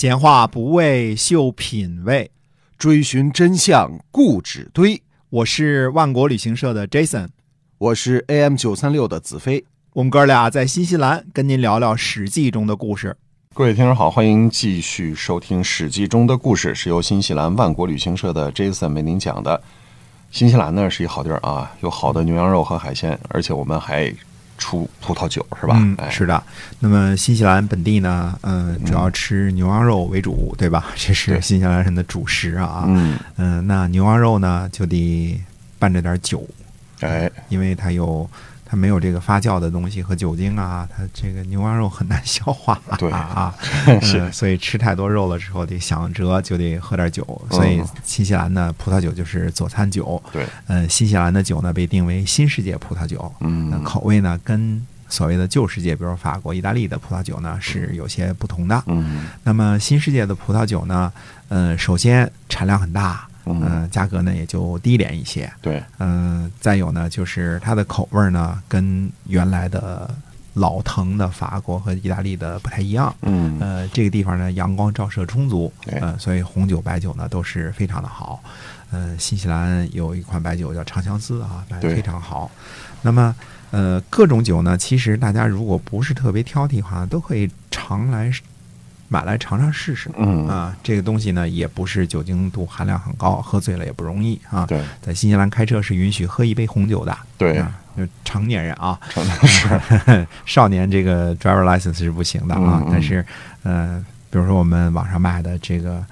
[0.00, 2.30] 闲话不为秀品味，
[2.78, 5.02] 追寻真相固执堆。
[5.28, 7.26] 我是万国旅行社的 Jason，
[7.78, 9.64] 我是 AM 九三六的子飞。
[9.94, 13.16] 我们哥俩在新西兰跟您聊聊《史记》中的故事。
[13.52, 19.60] 各位听众好，欢迎继续收听《史记》中的故事，是由新西兰万国旅行社的 Jason 为您讲的。
[20.30, 24.14] 新西兰呢是一好地儿啊，有好的牛羊肉和海鲜，而且我们还
[24.58, 25.76] 出葡萄酒，是吧？
[25.78, 26.42] 嗯，哎是的。
[26.80, 30.86] 那么新西兰本地呢，嗯、主要吃牛羊肉为主，对吧？
[30.96, 32.84] 这是新西兰人的主食啊。
[32.86, 35.40] 嗯，嗯、那牛羊肉呢就得
[35.78, 36.46] 拌着点酒，
[37.00, 38.28] 哎，因为它有
[38.70, 43.54] 它没有这个发酵的东西和酒精啊，它这个牛羊肉很难消化 对啊。
[44.02, 47.24] 是嗯，所以吃太多肉了之后，得想辙就得喝点酒。
[47.50, 50.22] 所以嗯新西兰的葡萄酒就是佐餐酒。
[50.30, 58.82] 对，嗯，新西兰的酒呢被定为新世界葡萄酒，嗯那嗯，口味呢跟所谓的旧世界，比如法国、意大利的葡萄酒呢是有些不同的。
[58.86, 61.10] 嗯那么新世界的葡萄酒呢，
[61.48, 65.50] 嗯，首先产量很大，嗯，嗯，价格呢也就低廉一些。
[65.60, 70.10] 对，嗯，再有呢，就是它的口味儿呢，跟原来的
[70.54, 73.14] 老藤的法国和意大利的不太一样。
[73.22, 78.42] 嗯，呃，这个地方呢，阳光照射充足，哎呃，所以红酒、白酒呢都是非常的好。
[78.90, 82.50] 呃，新西兰有一款白酒叫长相思啊，卖的非常好。
[83.02, 83.36] 那么，
[83.70, 88.30] 呃，各种酒呢，其实大家如果不是特别挑剔的话，都可以常来
[89.08, 90.10] 买来尝尝试试。
[90.16, 94.66] 嗯，啊，这个东西呢，也不是酒精度含量很高，喝醉了也不容易啊。
[94.66, 102.82] 对，在新西兰开车是允许喝一杯红酒的，对，啊，就成年人啊，成年是， 少年这个 driver license 是不行的啊。
[102.82, 103.24] 嗯嗯但是，
[103.62, 106.04] 呃，比如说我们网上卖的这个，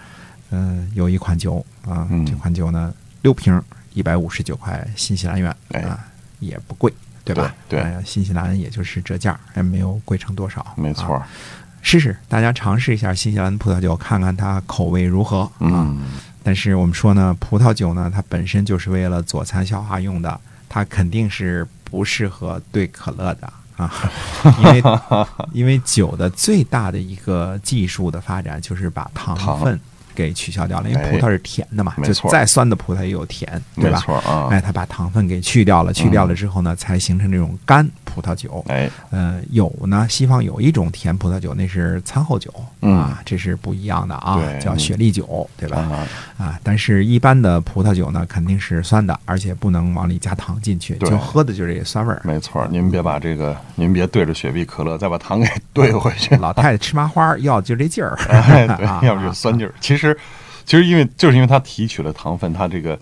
[0.50, 3.60] 嗯、有一款酒啊，嗯这款酒呢六瓶
[3.92, 5.98] 一百五十九块新西兰元哎啊，
[6.38, 6.92] 也不贵，
[7.24, 7.54] 对吧？
[7.68, 10.64] 对新西兰也就是这价儿，也没有贵成多少。
[10.76, 11.28] 没错啊，，
[11.82, 15.40] 试试，大家尝试一下新西兰葡萄酒，看看它口味如何。
[15.40, 15.50] 啊。
[15.60, 16.00] 嗯，
[16.42, 23.52] 但是我们说呢，葡萄酒呢，它本身就是为了佐餐消化用的，它肯定是不适合兑可乐的。
[23.76, 23.92] 啊，
[24.58, 24.82] 因为
[25.52, 29.60] 因为酒的最大的一个技术的发展就是把糖糖。
[29.60, 29.80] 分
[30.16, 32.30] 给取消掉了，因为哎葡萄是甜的嘛，就没错。
[32.30, 33.98] 再酸的葡萄也有甜，对没吧？
[33.98, 38.64] 错啊，哎，它把糖分给去掉了，去掉了之后呢，才形成这种干葡萄酒。
[38.68, 42.96] 哎，呃，有呢，西方有一种甜葡萄酒，那是餐后酒、嗯。
[42.96, 45.78] 啊，这是不一样的啊，叫雪莉酒，对吧？
[45.78, 52.22] 啊，啊，但是一般的葡萄酒呢，肯定是酸的，而且不能往里加糖进去，就喝的就是这酸味儿。
[52.24, 59.72] 没错，您别把这个，您别对着雪碧可乐再把糖给兑回去， 老太太吃麻花要就这劲儿， 哎， 啊对，要不就是酸劲儿。
[59.80, 60.05] 其实，
[60.64, 62.98] 其实因为就是因为它提取了糖分，它这个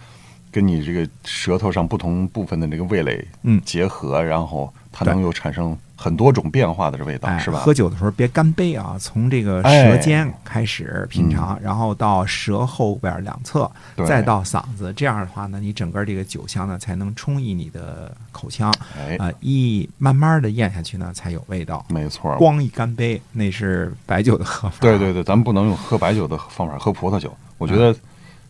[0.50, 3.60] 跟你这个舌头上不同部分的这个味蕾嗯。
[3.64, 7.58] 结合，然后它能有产生很多种变化的这味道，哎，是吧？
[7.58, 21.84] 喝酒的时候别干杯啊，从这个哎舌尖开始品尝，然后到舌后边两侧，对再到嗓子，这样的话呢，你整个这个酒香呢才能充溢你的口腔，哎，啊、一慢慢的咽下去呢才有味道。
[21.88, 22.36] 没错。
[22.36, 24.76] 光一干杯，那是白酒的喝法。
[24.80, 27.36] 对对对，咱们不能用喝白酒的方法喝葡萄酒。
[27.58, 27.96] 我觉嗯得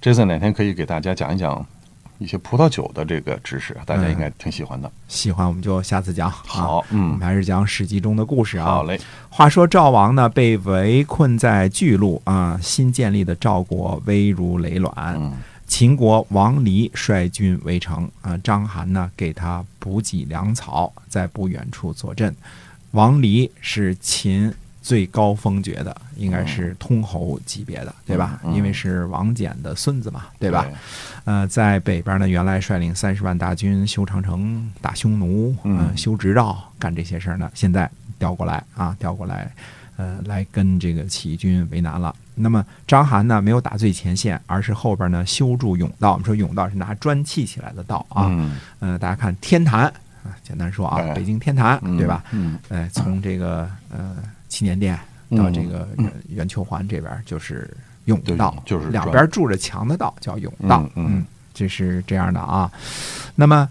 [0.03, 1.65] Jason 哪天可以给大家讲一讲
[2.19, 4.91] 一些葡萄酒的这个知识，大家嗯应该挺喜欢的。
[5.09, 6.29] 喜欢我们就下次讲。
[6.29, 8.67] 啊好，我嗯们，还是讲《史记》中的故事啊。
[8.67, 14.93] 好嘞，话说赵王呢被围困在巨鹿啊，新建立的赵国危如累卵。
[15.19, 15.33] 嗯，
[15.67, 22.35] 秦国王离率军围城啊，章邯呢给他补给粮草，在不远处坐镇。
[22.93, 28.39] 王离是秦最高封爵的，应该是通侯级别的，对吧？
[28.53, 30.67] 因为是王翦的孙子嘛，对吧？
[31.25, 35.57] 呃，在北边呢，原来率领三十万大军修长城、打匈奴，
[35.97, 37.51] 修直道，干这些事儿呢。
[37.55, 39.51] 现在调过来啊，调过来，
[39.97, 42.15] 呃，来跟这个起义军为难了。
[42.35, 46.13] 那么章邯呢，没有打最前线，而是后边呢修筑甬道。
[46.13, 48.27] 我们说甬道是拿砖砌起来的道啊。
[48.29, 49.85] 嗯，呃，大家看天坛
[50.23, 52.23] 啊，简单说啊，哎北京天坛，嗯对吧？？
[52.33, 54.17] 嗯，呃，从这个呃
[54.55, 54.97] 祈年殿
[55.31, 57.69] 到这个圆圆球环这边就是
[58.07, 62.71] 甬道，就是两边筑着墙的道叫甬道嗯，嗯这是这样的啊。
[63.35, 63.69] 那么，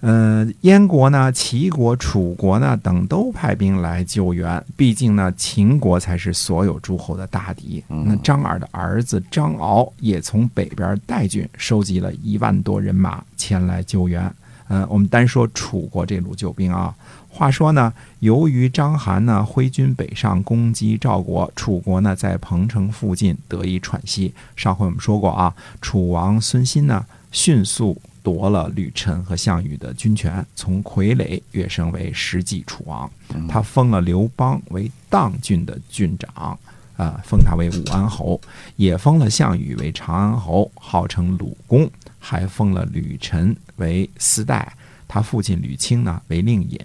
[0.00, 7.84] 呃，燕国呢、齐国、楚国呢等都派兵来救援，毕竟呢，秦国才是所有诸侯的大敌。
[7.88, 14.28] 嗯那张耳的儿子张敖也从北边代郡收集了一万多人马前来救援。
[14.66, 16.92] 嗯，我们单说楚国这路救兵啊。
[17.32, 24.34] 话说呢，由于章邯呢挥军北上攻击赵国，楚国呢在彭城附近得以喘息。
[24.56, 33.10] 上回我们说过啊，楚王孙欣呢迅速夺了吕臣和项羽的军权，从傀儡跃升为实际楚王。
[33.48, 36.58] 他封了刘邦为当郡的郡长。
[36.96, 38.38] 啊，封他为武安侯，
[38.76, 44.70] 也封了项羽为长安侯，号称鲁公，还封了吕臣为司代，
[45.08, 46.78] 他父亲吕青呢为令尹。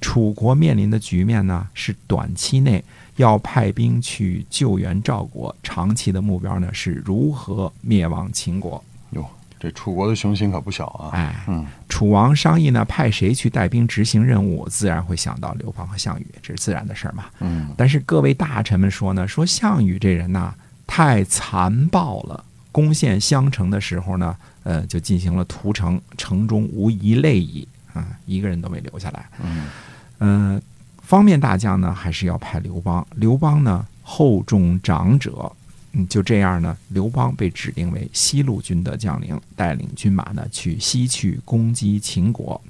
[0.00, 2.82] 楚国面临的局面呢，是短期内
[3.16, 8.82] 要派兵去救援赵国，长期的目标呢是如何灭亡秦国。
[9.10, 9.24] 哟，
[9.58, 11.10] 这楚国的雄心可不小啊！
[11.12, 17.26] 哎，嗯，楚王商议呢，派谁去带兵执行任务，自然会想到刘邦和项羽，这是自然的事儿嘛。
[17.40, 20.54] 嗯，但是各位大臣们说呢，说项羽这人呐
[20.86, 22.44] 太残暴了。
[22.72, 27.66] 攻陷襄城的时候呢，呃，就进行了屠城，城中无一类矣，
[28.00, 29.28] 啊，一个人都没留下来。
[29.42, 29.66] 嗯，
[30.18, 30.62] 嗯，
[31.02, 33.06] 方面大将呢，还是要派刘邦。
[33.14, 35.50] 刘邦呢，厚重长者，
[35.92, 42.60] 嗯，就这样呢，刘邦被指定为西路军的将领，带领军马呢去西去攻击秦国。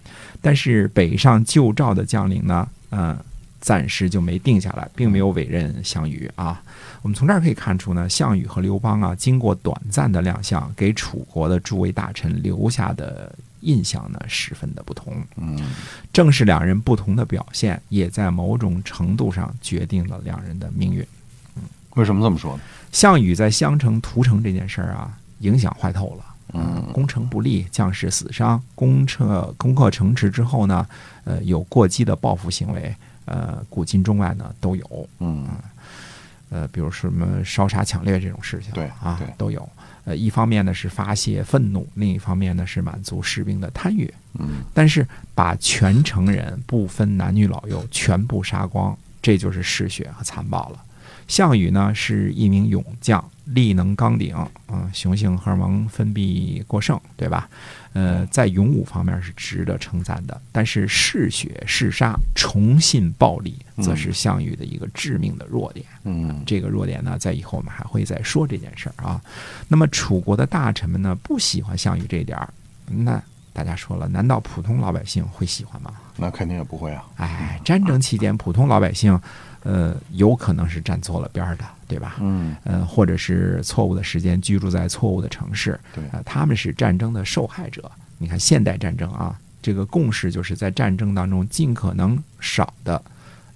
[0.40, 3.18] 但是北上救赵的将领呢，嗯、
[3.60, 6.62] 暂时就没定下来，并没有委任项羽啊。
[7.02, 15.14] 我们从这儿可以看出呢，项羽和刘邦啊，经过短暂的亮相，给楚国的诸位大臣留下的印象呢，十分的不同。
[15.36, 15.58] 嗯，
[16.12, 21.06] 正是两人不同的表现，也在某种程度上决定了两人的命运。
[21.96, 22.62] 为什么这么说呢？
[22.92, 26.24] 项羽在襄城屠城这件事儿啊，影响坏透了。
[26.52, 28.60] 嗯攻城不利，将士死伤。
[28.74, 30.86] 攻撤攻克城池之后呢，
[31.22, 35.08] 呃，有过激的报复行为，呃，古今中外呢都有。
[35.20, 35.46] 嗯，
[36.50, 39.66] 呃，比如什么烧杀抢掠这种事情，对啊对，都有。
[40.04, 44.12] 呃，一方面呢是发泄愤怒，另一方面呢是满足士兵的贪欲。
[44.38, 50.84] 嗯，但是把全城人不分男女老幼全部杀光，这就是嗜血和残暴了。
[51.30, 54.34] 项羽呢是一名勇将，力能刚鼎，
[54.66, 57.48] 嗯、雄性荷尔蒙分泌过剩，对吧？
[57.92, 65.86] 呃，在勇武方面是值得称赞的，但是嗜血嗜杀、崇信暴力，则是项羽的一个致命的弱点。
[66.02, 69.22] 嗯，这个弱点呢，在以后我们还会再说这件事儿啊。
[69.68, 72.52] 那么楚国的大臣们呢，不喜欢项羽这一点儿，
[72.88, 75.92] 那大家说了，难道普通老百姓会喜欢吗？
[76.16, 77.04] 那肯定也不会啊。
[77.16, 79.18] 哎，战争期间，普通老百姓，
[79.62, 82.16] 呃，有可能是站错了边儿的，对吧？
[82.20, 87.90] 嗯，呃，或者是错误的时间居住在错误的城市，对，呃，他们是战争的受害者。
[88.18, 93.02] 你看现代战争啊，这个共识就是在战争当中尽可能少的，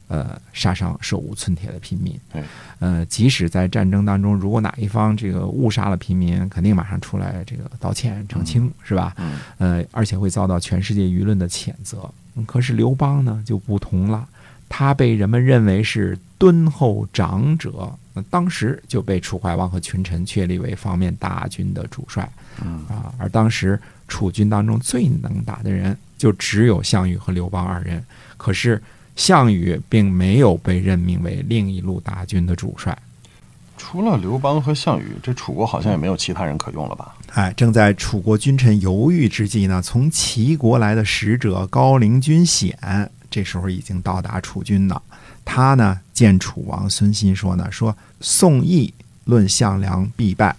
[0.08, 2.18] 呃，杀伤手无寸铁的平民。
[2.32, 2.42] 对，
[2.78, 9.14] 呃，即使在战争当中，如果哪一方这个误杀了平民，肯定马上出来这个道歉澄清，是吧？
[9.16, 12.08] 嗯，呃，而且会遭到全世界舆论的谴责。
[12.36, 14.28] 嗯可是刘邦呢就不同了，
[14.68, 22.28] 他被人们认为是敦厚长者，那当时就被楚怀王和群臣确立为方面大军的主帅。
[22.62, 28.04] 嗯，啊，而当时楚军当中最能打的人就只有项羽和刘邦二人。
[28.36, 28.82] 可是
[29.16, 32.96] 项羽并没有被任命为另一路大军的主帅。
[33.76, 37.14] 除了刘邦和项羽，这楚国好像也没有其他人可用了吧？
[37.32, 42.78] 哎，正在楚国君臣犹豫之际呢，从齐国来的使者高陵君显，
[43.31, 45.02] 这时候已经到达楚军了。
[45.44, 48.93] 他呢见楚王孙欣说呢，说宋义
[49.25, 50.55] 论项梁必败。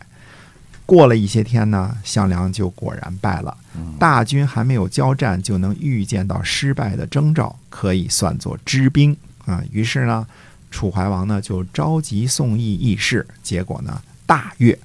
[0.86, 3.58] 过了一些天呢，项梁就果然败了。
[3.98, 9.16] 大军还没有交战，就能预见到失败的征兆，可以算作知兵
[9.46, 9.64] 啊。
[9.72, 10.28] 于是呢，
[10.70, 14.78] 楚怀王呢就召集宋义议事，结果呢大悦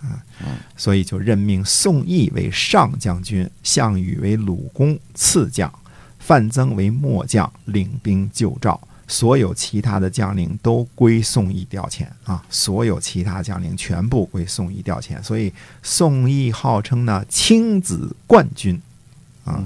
[0.00, 0.22] 啊。
[0.76, 5.72] 所以就任命宋义为上将军，项羽为鲁公次将，
[6.18, 8.80] 范增为末将，领兵救赵。
[9.08, 15.20] 所有其他的将领都归宋义调遣啊，所有其他将领全部归宋义调遣。
[15.22, 18.80] 所以宋义号称呢青子冠军
[19.44, 19.64] 啊。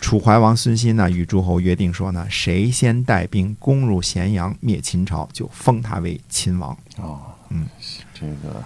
[0.00, 6.78] 楚怀王孙欣呢与诸侯约定说呢，谁先带兵攻入咸阳灭秦朝，就封他为秦王。
[6.98, 7.66] 哦，嗯，
[8.14, 8.62] 这个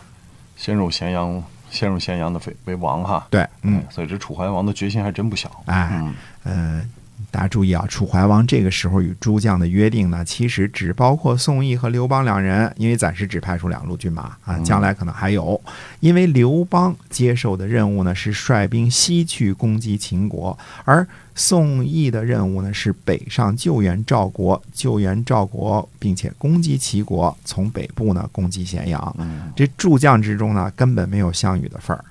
[0.55, 3.27] 先入咸阳，先入咸阳的为为王哈。
[3.31, 5.51] 对，嗯哎，，所以这楚怀王的决心还真不小。
[5.65, 5.89] 哎。
[5.93, 6.89] 嗯，呃，
[7.31, 15.61] 大家注意啊，楚怀王这个时候与诸将的约定呢，其实只包括宋义和刘邦两人，因为暂时只派出两路军马啊，将来可能还有。
[16.01, 29.17] 因为刘邦接受的任务呢是率兵西去攻击秦国，而宋义的任务呢是北上救援赵国，救援赵国，并且攻击齐国，从北部呢攻击咸阳。
[29.19, 32.05] 嗯，这诸将之中呢，根本没有项羽的份儿，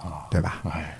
[0.00, 0.62] 啊，对吧？
[0.64, 0.97] 哎，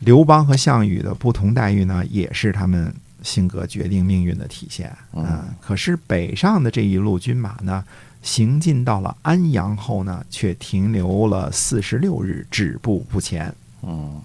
[0.00, 4.96] 刘邦和项羽的不同待遇呢，也是他们性格决定命运的体现。
[5.12, 7.84] 嗯可是北上的这一路军马呢，
[8.22, 13.52] 行进到了安阳后呢，却停留了四十六日，止步不前。
[13.82, 14.20] 嗯，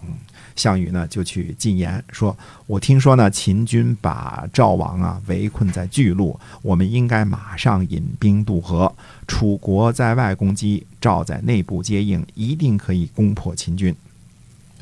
[0.56, 8.92] 项羽呢就去进言说：“我听说呢，秦军把赵王啊围困在巨鹿，我们应该马上引兵渡河。
[9.28, 13.96] 楚国在外攻击，赵在内部接应，一定可以攻破秦军。”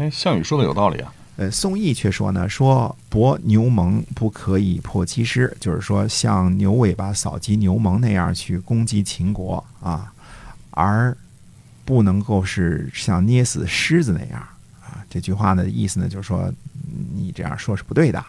[0.02, 1.14] 哎，项羽说的有道理啊。
[1.38, 10.12] 呃，宋义却说呢，说搏牛虻不可以破其师，就是说像牛尾巴扫击牛虻那样去攻击秦国啊，
[10.72, 11.16] 而
[11.86, 14.40] 不能够是像捏死狮子那样
[14.82, 15.06] 啊。
[15.08, 16.52] 这句话的，意思呢就是说。
[17.16, 18.24] 你这样说是不对的。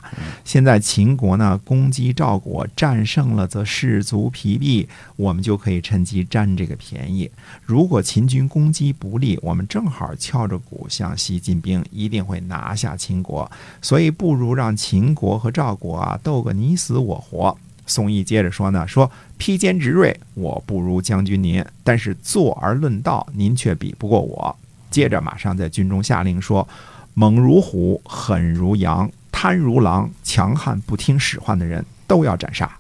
[0.44, 7.30] 现在秦国呢攻击赵国，战胜了则士卒疲弊，我们就可以趁机占这个便宜。
[7.64, 13.50] 如果秦军攻击不利，我们正好翘着鼓向西进兵，一定会拿下秦国。
[13.80, 17.56] 所以不如让秦国和赵国啊斗个你死我活。
[17.86, 24.56] 宋义接着说呢，说披坚执锐，我不如将军您，但是坐而论道，您却比不过我。
[24.90, 26.66] 接着马上在军中下令说。
[27.14, 32.70] 猛如虎，狠如羊，贪如狼，强悍不听使唤的人都要斩杀。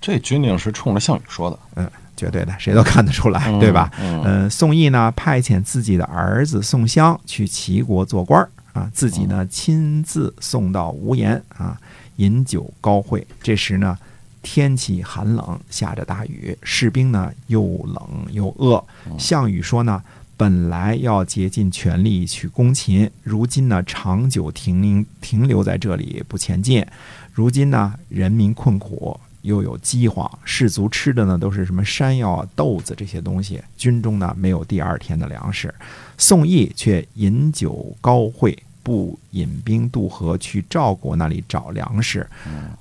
[0.00, 3.90] 这军令是冲着项羽说的，嗯，绝对的，谁都看得出来， 对吧？
[3.98, 11.78] 嗯，宋义呢，派遣自己的儿子宋襄去齐国做官儿啊，自己呢亲自送到无盐啊，
[12.16, 13.26] 饮酒高会。
[13.42, 13.98] 这时呢，
[14.42, 18.82] 天气寒冷，下着大雨，士兵呢又冷又饿。
[19.18, 20.02] 项羽说呢。
[20.36, 26.84] 本来要竭尽全力去攻秦，如今呢长久停停留在这里不前进。
[27.32, 35.74] 如今呢人民困苦，又有饥荒，士卒吃的呢都是什么山药、豆子这些东西，军中呢没有第二天的粮食。
[36.18, 38.56] 宋义却饮酒高会。
[38.86, 42.24] 不引兵渡河去赵国那里找粮食，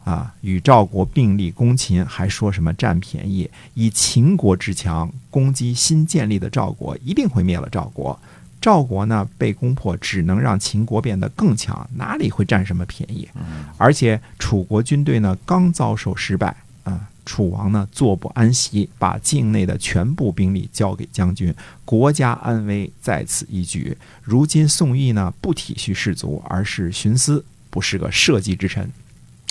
[0.03, 3.49] 啊，与赵国并立攻秦，还说什么占便宜？
[3.73, 8.19] 以秦国之强攻击新建立的赵国，一定会灭了赵国。
[8.61, 13.27] 赵国呢被攻破，只能让秦国变得更强，哪里会占什么便宜？
[13.75, 17.09] 而且楚国军队呢刚遭受失败，啊。
[17.25, 21.53] 楚王呢坐不安席，把境内的全部兵力交给将军，
[21.83, 23.97] 国家安危在此一举。
[24.21, 28.89] 如今宋义呢不体恤士卒，而是徇私，不是个社稷之臣。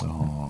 [0.03, 0.49] 哦，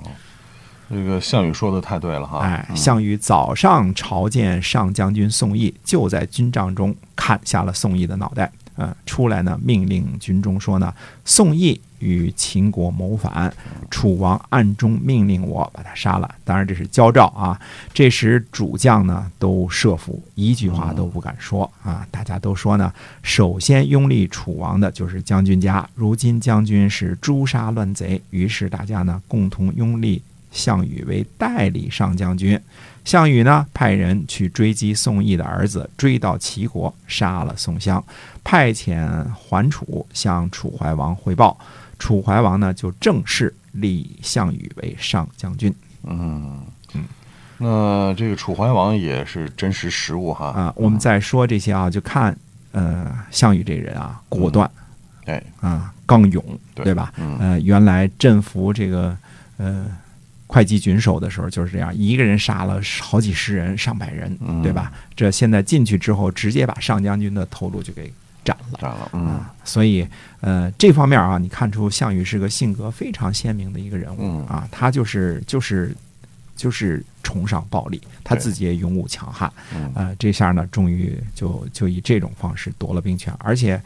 [0.90, 2.40] 这个项羽说的太对了哈！
[2.40, 8.52] 哎，项羽早上朝见上将军宋义，就在军帐中砍下了宋义的脑袋。
[8.78, 13.54] 嗯，出来呢，命令军中说呢，宋义与秦国谋反，
[13.90, 16.36] 楚王暗中命令我把他杀了。
[16.44, 17.60] 当然这是交诏啊。
[17.94, 22.06] 这时主将呢都设伏，一句话都不敢说啊。
[22.12, 30.22] 大家都说呢，首先拥立楚王的就是将军家，如今将军是诛杀乱贼，于是大家呢共同拥立
[30.56, 32.60] 项羽为代理上将军。
[33.04, 38.04] 项羽呢，派人去追击宋义的儿子，追到齐国，杀了宋襄，
[38.44, 41.56] 派遣桓楚向楚怀王汇报。
[42.00, 45.72] 楚怀王呢，就正式立项羽为上将军。
[46.04, 46.62] 嗯
[46.96, 47.04] 嗯，
[47.60, 50.48] 那这个楚怀王也是真实实物哈。
[50.48, 52.36] 啊，我们再说这些啊，就看
[52.72, 54.70] 呃，项羽这人啊，果断，
[55.26, 56.44] 哎啊，刚勇，
[56.74, 57.14] 对吧？
[57.40, 59.16] 呃，原来镇服这个
[59.58, 59.86] 呃。
[60.56, 64.34] 会稽郡守的时候就是这样，一个人杀了好几十人、上百人，
[64.64, 64.90] 对吧？
[65.14, 68.10] 这现在进去之后，直接把上将军的头颅就给
[68.42, 68.80] 斩了。
[68.80, 69.44] 斩了，嗯。
[69.66, 70.08] 所以，
[70.40, 75.94] 呃，这方面啊，你看出项羽是个性格非常鲜明的一个人物啊，他就是就是
[76.56, 79.52] 就是崇尚暴力，他自己也勇武强悍。
[79.94, 83.82] 呃，这下呢，终于就就以这种方式夺了兵权，而且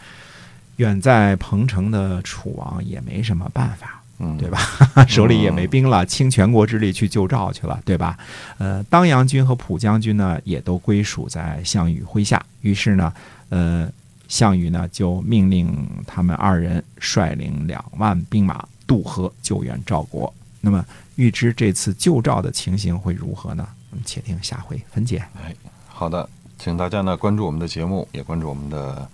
[0.76, 3.99] 远在彭城的楚王也没什么办法。
[4.20, 4.60] 嗯，对吧？
[5.08, 8.18] 手里也没兵了，倾全国之力去救赵去了，对吧？
[8.58, 12.46] 呃，当阳军和蒲将军呢，也都归属在项羽麾下。
[12.62, 13.14] 于是呢，
[13.48, 13.90] 呃，
[14.28, 20.32] 项羽呢就命令他们二人率领两万兵马渡河救援赵国。
[20.62, 20.86] 那么，
[21.16, 23.66] 预知这次救赵的情形会如何呢？
[23.92, 25.24] 我们且听下回分解。
[25.42, 25.56] 哎，
[25.88, 29.10] 好的，请大家呢关注我们的节目，也关注我们的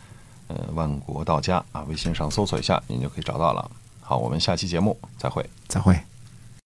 [0.48, 3.70] 呃万国道家啊，微信上搜索一下，您就可以找到了。
[4.08, 6.00] 好，我们下期节目再会，再会。